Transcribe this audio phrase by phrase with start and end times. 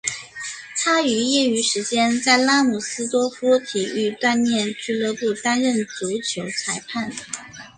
[0.79, 7.11] 他于业余时间在拉姆斯多夫体育锻炼俱乐部担当足球裁判。